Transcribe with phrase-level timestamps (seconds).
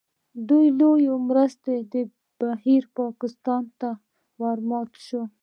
[0.47, 0.49] د
[0.79, 1.71] لویو مرستو
[2.39, 3.89] بهیر پاکستان ته
[4.41, 5.21] ورمات شي.